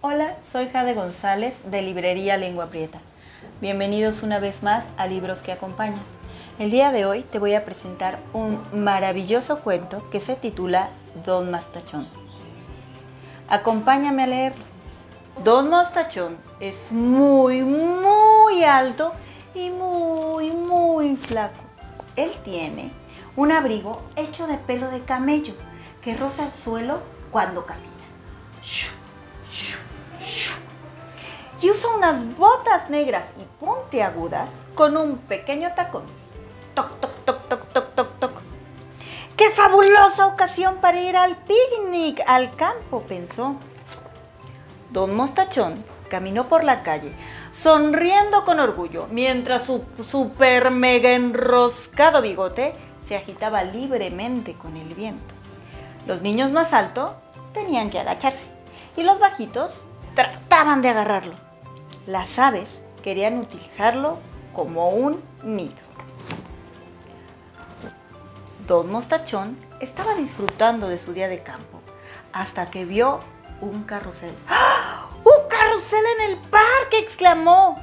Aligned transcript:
Hola, 0.00 0.36
soy 0.52 0.68
Jade 0.68 0.94
González 0.94 1.54
de 1.64 1.82
Librería 1.82 2.36
Lengua 2.36 2.66
Prieta. 2.66 3.00
Bienvenidos 3.60 4.22
una 4.22 4.38
vez 4.38 4.62
más 4.62 4.84
a 4.96 5.08
Libros 5.08 5.42
que 5.42 5.50
Acompañan. 5.50 5.98
El 6.60 6.70
día 6.70 6.92
de 6.92 7.04
hoy 7.04 7.22
te 7.22 7.40
voy 7.40 7.56
a 7.56 7.64
presentar 7.64 8.20
un 8.32 8.62
maravilloso 8.72 9.58
cuento 9.58 10.08
que 10.10 10.20
se 10.20 10.36
titula 10.36 10.90
Don 11.26 11.50
Mostachón. 11.50 12.06
Acompáñame 13.48 14.22
a 14.22 14.26
leerlo. 14.28 14.64
Don 15.42 15.68
Mostachón 15.68 16.36
es 16.60 16.76
muy, 16.92 17.62
muy 17.62 18.62
alto 18.62 19.12
y 19.52 19.70
muy, 19.70 20.52
muy 20.52 21.16
flaco. 21.16 21.58
Él 22.14 22.30
tiene 22.44 22.92
un 23.34 23.50
abrigo 23.50 24.00
hecho 24.14 24.46
de 24.46 24.58
pelo 24.58 24.92
de 24.92 25.00
camello 25.00 25.54
que 26.02 26.16
roza 26.16 26.44
el 26.44 26.52
suelo 26.52 27.00
cuando 27.32 27.66
camina. 27.66 27.88
Y 31.60 31.70
usa 31.70 31.90
unas 31.96 32.36
botas 32.36 32.88
negras 32.88 33.24
y 33.40 33.64
puntiagudas 33.64 34.48
con 34.74 34.96
un 34.96 35.18
pequeño 35.18 35.70
tacón. 35.74 36.04
Toc, 36.74 37.00
toc, 37.00 37.24
toc, 37.24 37.48
toc, 37.48 37.72
toc, 37.72 37.94
toc, 37.94 38.18
toc. 38.18 38.32
¡Qué 39.36 39.50
fabulosa 39.50 40.26
ocasión 40.26 40.76
para 40.76 41.00
ir 41.00 41.16
al 41.16 41.36
picnic, 41.36 42.22
al 42.26 42.54
campo! 42.56 43.02
pensó. 43.02 43.56
Don 44.90 45.14
Mostachón 45.14 45.84
caminó 46.08 46.48
por 46.48 46.64
la 46.64 46.82
calle, 46.82 47.12
sonriendo 47.60 48.44
con 48.44 48.58
orgullo, 48.58 49.06
mientras 49.10 49.64
su 49.64 49.84
super 50.08 50.70
mega 50.70 51.12
enroscado 51.12 52.22
bigote 52.22 52.72
se 53.06 53.16
agitaba 53.16 53.62
libremente 53.64 54.54
con 54.54 54.76
el 54.76 54.92
viento. 54.94 55.34
Los 56.06 56.22
niños 56.22 56.50
más 56.52 56.72
altos 56.72 57.12
tenían 57.52 57.90
que 57.90 58.00
agacharse 58.00 58.46
y 58.96 59.02
los 59.02 59.18
bajitos 59.18 59.70
trataban 60.14 60.82
de 60.82 60.88
agarrarlo. 60.88 61.47
Las 62.08 62.38
aves 62.38 62.70
querían 63.02 63.36
utilizarlo 63.36 64.16
como 64.54 64.88
un 64.88 65.22
nido. 65.42 65.76
Don 68.66 68.90
Mostachón 68.90 69.58
estaba 69.80 70.14
disfrutando 70.14 70.88
de 70.88 70.96
su 70.96 71.12
día 71.12 71.28
de 71.28 71.42
campo 71.42 71.82
hasta 72.32 72.70
que 72.70 72.86
vio 72.86 73.18
un 73.60 73.82
carrusel. 73.82 74.32
¡Ah! 74.48 75.10
¡Un 75.22 75.48
carrusel 75.50 76.02
en 76.16 76.30
el 76.30 76.36
parque! 76.38 76.98
exclamó. 76.98 77.74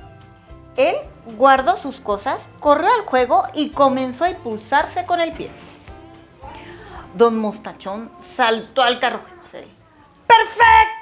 Él 0.76 0.96
guardó 1.38 1.78
sus 1.78 2.00
cosas, 2.00 2.40
corrió 2.60 2.92
al 2.92 3.02
juego 3.02 3.44
y 3.54 3.70
comenzó 3.70 4.24
a 4.24 4.32
impulsarse 4.32 5.06
con 5.06 5.20
el 5.20 5.34
pie. 5.34 5.52
Don 7.14 7.38
Mostachón 7.38 8.10
saltó 8.24 8.82
al 8.82 9.00
carrusel. 9.00 9.68
¡Perfecto! 10.26 10.95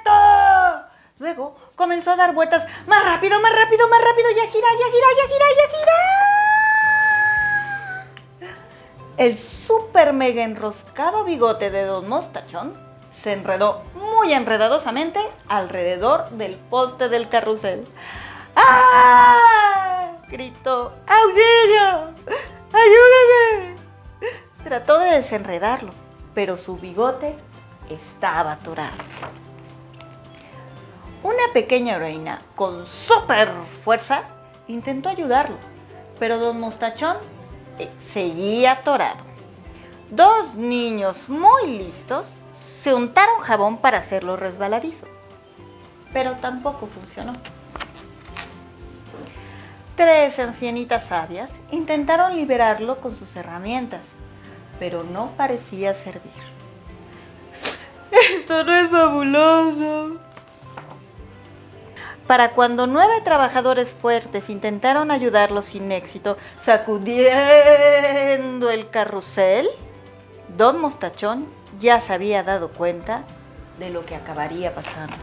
Luego 1.24 1.56
comenzó 1.74 2.10
a 2.10 2.16
dar 2.16 2.34
vueltas 2.34 2.68
más 2.86 3.02
rápido, 3.02 3.40
más 3.40 3.50
rápido, 3.56 3.88
más 3.88 3.98
rápido 3.98 4.30
y 4.30 4.40
a 4.40 4.50
girar, 4.50 4.72
y 4.78 4.82
a 4.82 4.92
girar, 4.92 5.10
y 5.16 5.20
a 5.20 5.28
girar, 5.32 5.48
y 5.56 5.60
a 5.62 5.68
girar. 8.42 8.58
El 9.16 9.38
super 9.38 10.12
mega 10.12 10.44
enroscado 10.44 11.24
bigote 11.24 11.70
de 11.70 11.86
Don 11.86 12.06
Mostachón 12.10 12.74
se 13.22 13.32
enredó 13.32 13.84
muy 13.94 14.34
enredadosamente 14.34 15.18
alrededor 15.48 16.28
del 16.28 16.56
poste 16.56 17.08
del 17.08 17.30
carrusel. 17.30 17.88
¡Ah! 18.54 20.18
gritó. 20.28 20.92
¡Auxilio! 21.06 22.12
¡Ayúdame! 22.70 23.76
Trató 24.62 24.98
de 24.98 25.22
desenredarlo, 25.22 25.92
pero 26.34 26.58
su 26.58 26.76
bigote 26.76 27.34
estaba 27.88 28.52
atorado. 28.52 28.98
Una 31.24 31.54
pequeña 31.54 31.98
reina 31.98 32.38
con 32.54 32.84
super 32.84 33.50
fuerza 33.82 34.24
intentó 34.68 35.08
ayudarlo, 35.08 35.56
pero 36.18 36.38
don 36.38 36.60
Mostachón 36.60 37.16
eh, 37.78 37.88
seguía 38.12 38.72
atorado. 38.72 39.24
Dos 40.10 40.54
niños 40.54 41.16
muy 41.28 41.78
listos 41.78 42.26
se 42.82 42.92
untaron 42.92 43.40
jabón 43.40 43.78
para 43.78 44.00
hacerlo 44.00 44.36
resbaladizo, 44.36 45.06
pero 46.12 46.32
tampoco 46.32 46.86
funcionó. 46.86 47.32
Tres 49.96 50.38
ancianitas 50.38 51.08
sabias 51.08 51.48
intentaron 51.70 52.36
liberarlo 52.36 53.00
con 53.00 53.18
sus 53.18 53.34
herramientas, 53.34 54.02
pero 54.78 55.04
no 55.04 55.30
parecía 55.38 55.94
servir. 55.94 56.32
Esto 58.10 58.62
no 58.62 58.74
es 58.74 58.90
fabuloso. 58.90 60.20
Para 62.26 62.50
cuando 62.50 62.86
nueve 62.86 63.20
trabajadores 63.22 63.90
fuertes 63.90 64.48
intentaron 64.48 65.10
ayudarlo 65.10 65.60
sin 65.60 65.92
éxito, 65.92 66.38
sacudiendo 66.62 68.70
el 68.70 68.88
carrusel, 68.88 69.68
Don 70.56 70.80
Mostachón 70.80 71.46
ya 71.80 72.00
se 72.00 72.14
había 72.14 72.42
dado 72.42 72.70
cuenta 72.70 73.24
de 73.78 73.90
lo 73.90 74.06
que 74.06 74.14
acabaría 74.14 74.74
pasando. 74.74 75.16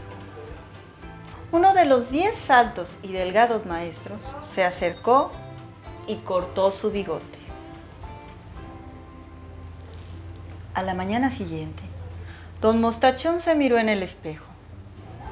Uno 1.51 1.73
de 1.73 1.85
los 1.85 2.11
diez 2.11 2.51
altos 2.51 2.99
y 3.01 3.13
delgados 3.13 3.65
maestros 3.65 4.35
se 4.41 4.63
acercó 4.63 5.31
y 6.05 6.17
cortó 6.17 6.69
su 6.69 6.91
bigote. 6.91 7.39
A 10.73 10.83
la 10.83 10.93
mañana 10.93 11.31
siguiente, 11.31 11.81
don 12.61 12.79
Mostachón 12.79 13.41
se 13.41 13.55
miró 13.55 13.79
en 13.79 13.89
el 13.89 14.03
espejo. 14.03 14.45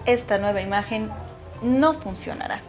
Esta 0.06 0.38
nueva 0.38 0.62
imagen 0.62 1.10
no 1.62 1.94
funcionará. 1.94 2.62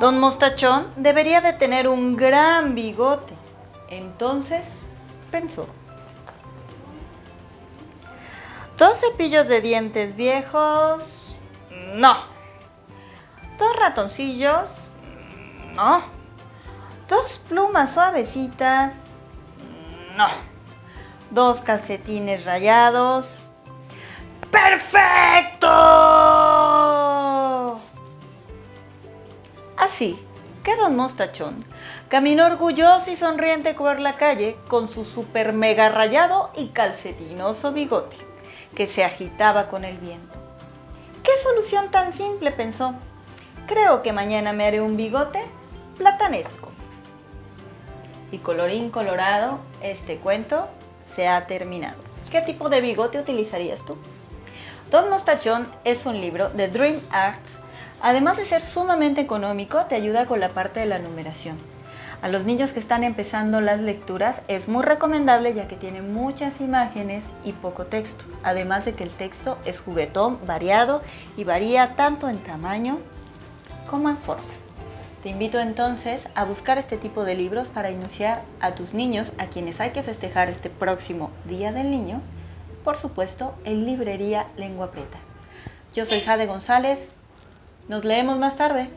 Don 0.00 0.18
Mostachón 0.18 0.88
debería 0.96 1.40
de 1.40 1.52
tener 1.52 1.88
un 1.88 2.16
gran 2.16 2.74
bigote. 2.74 3.34
Entonces 3.88 4.62
pensó. 5.30 5.66
Dos 8.76 8.98
cepillos 9.00 9.48
de 9.48 9.60
dientes 9.60 10.14
viejos. 10.14 11.36
No. 11.94 12.16
Dos 13.58 13.76
ratoncillos. 13.76 14.66
No. 15.74 16.02
Dos 17.08 17.40
plumas 17.48 17.90
suavecitas. 17.90 18.94
No. 20.16 20.28
Dos 21.30 21.60
calcetines 21.60 22.44
rayados. 22.44 23.26
¡Perfecto! 24.50 25.68
Así 29.98 30.16
que 30.62 30.76
don 30.76 30.94
Mostachón 30.94 31.64
caminó 32.08 32.46
orgulloso 32.46 33.10
y 33.10 33.16
sonriente 33.16 33.74
por 33.74 33.98
la 33.98 34.12
calle 34.12 34.56
con 34.68 34.88
su 34.88 35.04
super 35.04 35.52
mega 35.52 35.88
rayado 35.88 36.50
y 36.54 36.68
calcetinoso 36.68 37.72
bigote 37.72 38.16
que 38.76 38.86
se 38.86 39.02
agitaba 39.02 39.66
con 39.66 39.84
el 39.84 39.98
viento. 39.98 40.38
¿Qué 41.24 41.32
solución 41.42 41.90
tan 41.90 42.12
simple? 42.12 42.52
pensó. 42.52 42.94
Creo 43.66 44.02
que 44.02 44.12
mañana 44.12 44.52
me 44.52 44.66
haré 44.66 44.80
un 44.80 44.96
bigote 44.96 45.40
platanesco. 45.96 46.70
Y 48.30 48.38
colorín 48.38 48.90
colorado, 48.90 49.58
este 49.82 50.18
cuento 50.18 50.68
se 51.16 51.26
ha 51.26 51.48
terminado. 51.48 51.96
¿Qué 52.30 52.40
tipo 52.40 52.68
de 52.68 52.82
bigote 52.82 53.18
utilizarías 53.18 53.84
tú? 53.84 53.96
Don 54.92 55.10
Mostachón 55.10 55.68
es 55.82 56.06
un 56.06 56.20
libro 56.20 56.50
de 56.50 56.68
Dream 56.68 57.00
Arts. 57.10 57.58
Además 58.00 58.36
de 58.36 58.46
ser 58.46 58.62
sumamente 58.62 59.20
económico, 59.20 59.86
te 59.86 59.96
ayuda 59.96 60.26
con 60.26 60.38
la 60.38 60.50
parte 60.50 60.80
de 60.80 60.86
la 60.86 60.98
numeración. 61.00 61.56
A 62.22 62.28
los 62.28 62.44
niños 62.44 62.72
que 62.72 62.80
están 62.80 63.04
empezando 63.04 63.60
las 63.60 63.80
lecturas 63.80 64.40
es 64.48 64.66
muy 64.68 64.84
recomendable 64.84 65.54
ya 65.54 65.68
que 65.68 65.76
tiene 65.76 66.02
muchas 66.02 66.60
imágenes 66.60 67.24
y 67.44 67.52
poco 67.52 67.86
texto. 67.86 68.24
Además 68.42 68.84
de 68.84 68.94
que 68.94 69.04
el 69.04 69.10
texto 69.10 69.58
es 69.64 69.80
juguetón, 69.80 70.38
variado 70.46 71.02
y 71.36 71.44
varía 71.44 71.94
tanto 71.94 72.28
en 72.28 72.38
tamaño 72.38 72.98
como 73.88 74.08
en 74.08 74.18
forma. 74.18 74.42
Te 75.22 75.30
invito 75.30 75.58
entonces 75.58 76.28
a 76.34 76.44
buscar 76.44 76.78
este 76.78 76.96
tipo 76.96 77.24
de 77.24 77.34
libros 77.34 77.68
para 77.68 77.90
iniciar 77.90 78.42
a 78.60 78.72
tus 78.72 78.94
niños 78.94 79.32
a 79.38 79.46
quienes 79.46 79.80
hay 79.80 79.90
que 79.90 80.04
festejar 80.04 80.48
este 80.48 80.70
próximo 80.70 81.30
Día 81.44 81.72
del 81.72 81.90
Niño, 81.90 82.20
por 82.84 82.96
supuesto 82.96 83.54
en 83.64 83.84
Librería 83.84 84.46
Lengua 84.56 84.92
Preta. 84.92 85.18
Yo 85.92 86.04
soy 86.04 86.20
Jade 86.20 86.46
González, 86.46 87.08
nos 87.88 88.04
leemos 88.04 88.38
más 88.38 88.56
tarde. 88.56 88.90